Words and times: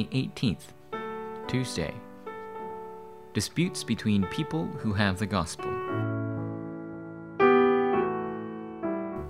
18th, 0.00 0.72
Tuesday. 1.46 1.94
Disputes 3.34 3.84
between 3.84 4.26
people 4.26 4.66
who 4.66 4.92
have 4.92 5.18
the 5.18 5.26
gospel. 5.26 5.70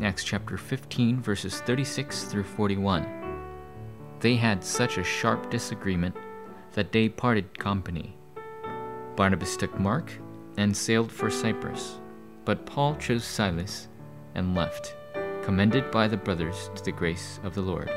Acts 0.03 0.25
chapter 0.25 0.57
15, 0.57 1.21
verses 1.21 1.61
36 1.61 2.25
through 2.25 2.43
41. 2.45 3.07
They 4.21 4.37
had 4.37 4.65
such 4.65 4.99
a 4.99 5.05
sharp 5.05 5.51
disagreement 5.51 6.17
that 6.73 6.93
they 6.93 7.09
parted 7.09 7.59
company. 7.59 8.17
Barnabas 9.17 9.57
took 9.57 9.79
Mark 9.79 10.13
and 10.57 10.77
sailed 10.77 11.13
for 11.13 11.31
Cyprus, 11.31 12.01
but 12.45 12.67
Paul 12.67 12.97
chose 12.97 13.25
Silas 13.25 13.89
and 14.35 14.55
left, 14.55 14.97
commended 15.43 15.91
by 15.91 16.09
the 16.09 16.17
brothers 16.17 16.71
to 16.75 16.83
the 16.83 16.93
grace 16.93 17.39
of 17.45 17.55
the 17.55 17.63
Lord. 17.63 17.91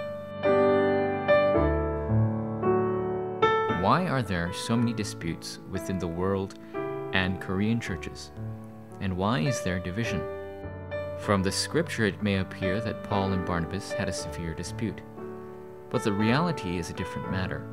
Why 3.86 4.08
are 4.08 4.24
there 4.24 4.52
so 4.52 4.76
many 4.76 4.94
disputes 4.94 5.60
within 5.70 6.00
the 6.00 6.08
world 6.08 6.56
and 7.14 7.40
Korean 7.40 7.80
churches? 7.80 8.32
And 9.00 9.16
why 9.16 9.42
is 9.42 9.62
there 9.62 9.78
division? 9.78 10.24
From 11.20 11.44
the 11.44 11.52
scripture, 11.52 12.06
it 12.06 12.24
may 12.24 12.40
appear 12.40 12.82
that 12.82 13.04
Paul 13.04 13.34
and 13.34 13.46
Barnabas 13.46 13.92
had 13.92 14.10
a 14.10 14.12
severe 14.12 14.56
dispute, 14.56 15.02
but 15.92 16.04
the 16.04 16.12
reality 16.12 16.80
is 16.80 16.90
a 16.90 16.94
different 16.94 17.30
matter. 17.30 17.64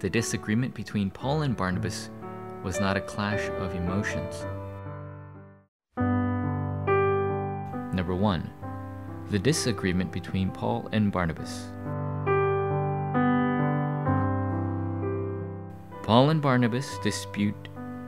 The 0.00 0.10
disagreement 0.10 0.74
between 0.74 1.08
Paul 1.08 1.42
and 1.42 1.56
Barnabas 1.56 2.10
was 2.64 2.80
not 2.80 2.96
a 2.96 3.00
clash 3.00 3.48
of 3.60 3.76
emotions. 3.76 4.44
Number 7.94 8.16
one, 8.16 8.50
the 9.30 9.38
disagreement 9.38 10.10
between 10.10 10.50
Paul 10.50 10.88
and 10.90 11.12
Barnabas. 11.12 11.66
Paul 16.04 16.28
and 16.28 16.42
Barnabas' 16.42 16.98
dispute 16.98 17.56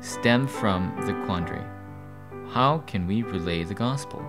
stemmed 0.00 0.50
from 0.50 0.94
the 1.06 1.14
quandary 1.24 1.64
how 2.52 2.78
can 2.86 3.06
we 3.06 3.22
relay 3.22 3.64
the 3.64 3.72
gospel? 3.72 4.22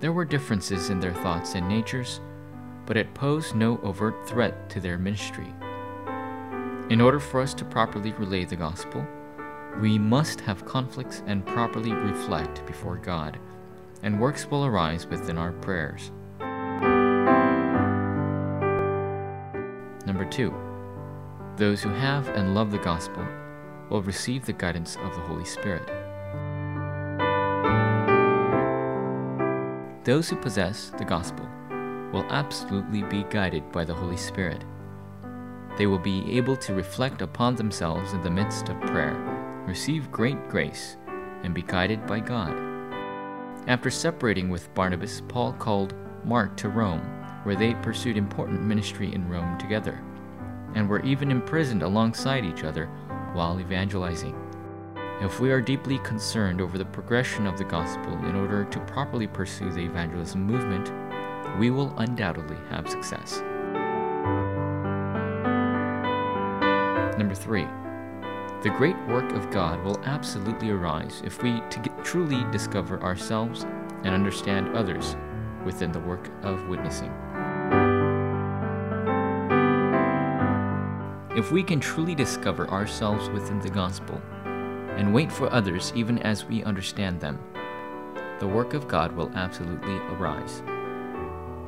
There 0.00 0.12
were 0.12 0.24
differences 0.24 0.90
in 0.90 0.98
their 0.98 1.14
thoughts 1.14 1.54
and 1.54 1.68
natures, 1.68 2.20
but 2.84 2.96
it 2.96 3.14
posed 3.14 3.54
no 3.54 3.78
overt 3.84 4.28
threat 4.28 4.68
to 4.70 4.80
their 4.80 4.98
ministry. 4.98 5.54
In 6.90 7.00
order 7.00 7.20
for 7.20 7.40
us 7.40 7.54
to 7.54 7.64
properly 7.64 8.12
relay 8.14 8.44
the 8.44 8.56
gospel, 8.56 9.06
we 9.80 9.96
must 9.96 10.40
have 10.40 10.66
conflicts 10.66 11.22
and 11.26 11.46
properly 11.46 11.92
reflect 11.92 12.66
before 12.66 12.96
God, 12.96 13.38
and 14.02 14.20
works 14.20 14.50
will 14.50 14.64
arise 14.64 15.06
within 15.06 15.38
our 15.38 15.52
prayers. 15.52 16.10
Number 20.06 20.24
two, 20.28 20.52
those 21.56 21.82
who 21.82 21.90
have 21.90 22.28
and 22.28 22.54
love 22.54 22.72
the 22.72 22.78
gospel 22.78 23.24
will 23.88 24.02
receive 24.02 24.44
the 24.44 24.52
guidance 24.52 24.96
of 24.96 25.14
the 25.14 25.20
Holy 25.20 25.44
Spirit. 25.44 25.86
Those 30.04 30.28
who 30.28 30.36
possess 30.36 30.90
the 30.98 31.04
gospel 31.04 31.48
will 32.12 32.24
absolutely 32.30 33.02
be 33.02 33.24
guided 33.30 33.70
by 33.70 33.84
the 33.84 33.94
Holy 33.94 34.16
Spirit. 34.16 34.64
They 35.78 35.86
will 35.86 35.98
be 35.98 36.36
able 36.36 36.56
to 36.56 36.74
reflect 36.74 37.22
upon 37.22 37.54
themselves 37.54 38.12
in 38.12 38.22
the 38.22 38.30
midst 38.30 38.68
of 38.68 38.80
prayer, 38.82 39.14
receive 39.66 40.10
great 40.10 40.48
grace, 40.48 40.96
and 41.42 41.54
be 41.54 41.62
guided 41.62 42.06
by 42.06 42.20
God. 42.20 42.54
After 43.66 43.90
separating 43.90 44.50
with 44.50 44.72
Barnabas, 44.74 45.22
Paul 45.28 45.52
called 45.54 45.94
Mark 46.24 46.56
to 46.58 46.68
Rome, 46.68 47.00
where 47.44 47.56
they 47.56 47.74
pursued 47.74 48.16
important 48.16 48.62
ministry 48.62 49.14
in 49.14 49.28
Rome 49.28 49.56
together, 49.58 50.02
and 50.74 50.88
were 50.88 51.02
even 51.02 51.30
imprisoned 51.30 51.82
alongside 51.82 52.44
each 52.44 52.64
other 52.64 52.86
while 53.32 53.60
evangelizing. 53.60 54.34
If 55.20 55.40
we 55.40 55.50
are 55.52 55.60
deeply 55.60 55.98
concerned 55.98 56.60
over 56.60 56.76
the 56.76 56.84
progression 56.84 57.46
of 57.46 57.56
the 57.56 57.64
gospel 57.64 58.12
in 58.26 58.34
order 58.34 58.64
to 58.64 58.80
properly 58.80 59.26
pursue 59.26 59.70
the 59.70 59.84
evangelism 59.84 60.42
movement, 60.42 60.92
we 61.58 61.70
will 61.70 61.94
undoubtedly 61.98 62.56
have 62.68 62.88
success. 62.88 63.40
Number 67.16 67.34
three, 67.34 67.66
the 68.62 68.74
great 68.76 68.96
work 69.06 69.30
of 69.32 69.50
God 69.50 69.84
will 69.84 70.02
absolutely 70.04 70.70
arise 70.70 71.22
if 71.24 71.42
we 71.42 71.62
truly 72.02 72.44
discover 72.50 73.00
ourselves 73.02 73.64
and 74.02 74.08
understand 74.08 74.76
others 74.76 75.16
within 75.64 75.92
the 75.92 76.00
work 76.00 76.28
of 76.42 76.66
witnessing. 76.68 77.12
If 81.36 81.50
we 81.50 81.64
can 81.64 81.80
truly 81.80 82.14
discover 82.14 82.68
ourselves 82.68 83.28
within 83.28 83.58
the 83.58 83.68
gospel, 83.68 84.22
and 84.44 85.12
wait 85.12 85.32
for 85.32 85.52
others 85.52 85.92
even 85.96 86.20
as 86.20 86.44
we 86.44 86.62
understand 86.62 87.20
them, 87.20 87.40
the 88.38 88.46
work 88.46 88.72
of 88.72 88.86
God 88.86 89.10
will 89.10 89.32
absolutely 89.34 89.96
arise. 89.96 90.62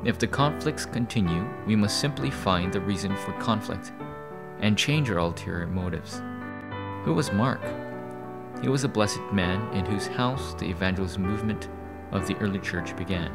If 0.05 0.21
the 0.21 0.28
conflicts 0.28 0.87
continue, 0.87 1.44
we 1.66 1.75
must 1.75 1.99
simply 1.99 2.31
find 2.31 2.72
the 2.72 2.81
reason 2.81 3.16
for 3.16 3.32
conflict 3.41 3.93
and 4.60 4.78
change 4.78 5.10
our 5.10 5.19
ulterior 5.19 5.66
motives. 5.66 6.22
Who 7.05 7.12
was 7.12 7.32
Mark? 7.32 7.60
He 8.62 8.69
was 8.69 8.84
a 8.84 8.88
blessed 8.88 9.21
man 9.32 9.72
in 9.75 9.84
whose 9.84 10.06
house 10.06 10.55
the 10.55 10.71
evangelist 10.71 11.19
movement 11.19 11.69
of 12.12 12.28
the 12.28 12.37
early 12.37 12.60
church 12.60 12.97
began. 12.97 13.32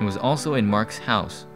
It 0.00 0.04
was 0.04 0.16
also 0.16 0.54
in 0.54 0.64
Mark's 0.64 0.98
house 0.98 1.46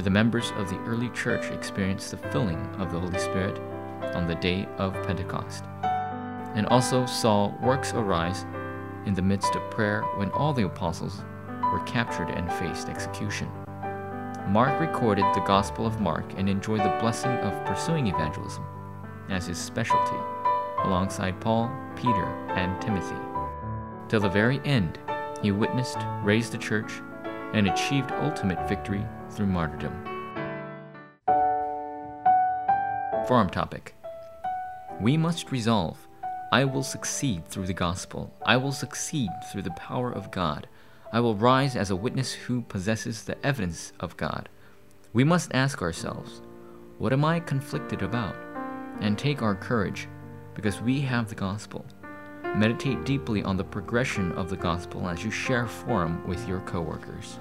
where 0.00 0.04
the 0.04 0.10
members 0.10 0.50
of 0.52 0.70
the 0.70 0.78
early 0.86 1.10
church 1.10 1.50
experienced 1.50 2.10
the 2.10 2.16
filling 2.16 2.56
of 2.78 2.90
the 2.90 2.98
Holy 2.98 3.18
Spirit 3.18 3.58
on 4.14 4.26
the 4.26 4.34
day 4.36 4.66
of 4.78 4.94
Pentecost 5.06 5.64
and 6.54 6.66
also 6.68 7.04
saw 7.04 7.54
works 7.60 7.92
arise 7.92 8.46
in 9.04 9.12
the 9.12 9.20
midst 9.20 9.54
of 9.54 9.70
prayer 9.70 10.00
when 10.16 10.30
all 10.30 10.54
the 10.54 10.64
apostles 10.64 11.22
were 11.70 11.82
captured 11.84 12.30
and 12.30 12.50
faced 12.50 12.88
execution. 12.88 13.46
Mark 14.48 14.80
recorded 14.80 15.26
the 15.34 15.44
Gospel 15.46 15.84
of 15.86 16.00
Mark 16.00 16.24
and 16.38 16.48
enjoyed 16.48 16.80
the 16.80 16.96
blessing 16.98 17.32
of 17.32 17.66
pursuing 17.66 18.06
evangelism 18.06 18.64
as 19.28 19.48
his 19.48 19.58
specialty, 19.58 20.16
alongside 20.84 21.38
Paul, 21.42 21.70
Peter, 21.94 22.24
and 22.56 22.80
Timothy. 22.80 23.20
Till 24.08 24.20
the 24.20 24.30
very 24.30 24.62
end, 24.64 24.98
he 25.42 25.52
witnessed, 25.52 25.98
raised 26.22 26.52
the 26.52 26.58
church, 26.58 26.90
and 27.54 27.68
achieved 27.68 28.12
ultimate 28.12 28.68
victory 28.68 29.04
through 29.30 29.46
martyrdom. 29.46 29.92
Forum 33.26 33.50
topic 33.50 33.94
We 35.00 35.16
must 35.16 35.52
resolve 35.52 36.06
I 36.52 36.64
will 36.64 36.82
succeed 36.82 37.46
through 37.46 37.66
the 37.66 37.72
gospel. 37.72 38.34
I 38.44 38.56
will 38.56 38.72
succeed 38.72 39.30
through 39.50 39.62
the 39.62 39.70
power 39.70 40.10
of 40.10 40.32
God. 40.32 40.66
I 41.12 41.20
will 41.20 41.36
rise 41.36 41.76
as 41.76 41.90
a 41.90 41.96
witness 41.96 42.32
who 42.32 42.62
possesses 42.62 43.22
the 43.22 43.36
evidence 43.46 43.92
of 44.00 44.16
God. 44.16 44.48
We 45.12 45.22
must 45.22 45.54
ask 45.54 45.80
ourselves, 45.80 46.42
what 46.98 47.12
am 47.12 47.24
I 47.24 47.38
conflicted 47.38 48.02
about? 48.02 48.34
And 49.00 49.16
take 49.16 49.42
our 49.42 49.54
courage, 49.54 50.08
because 50.54 50.80
we 50.82 51.00
have 51.02 51.28
the 51.28 51.36
gospel. 51.36 51.86
Meditate 52.56 53.04
deeply 53.04 53.42
on 53.44 53.56
the 53.56 53.64
progression 53.64 54.32
of 54.32 54.50
the 54.50 54.56
gospel 54.56 55.08
as 55.08 55.24
you 55.24 55.30
share 55.30 55.66
forum 55.66 56.26
with 56.26 56.46
your 56.48 56.60
coworkers. 56.60 57.38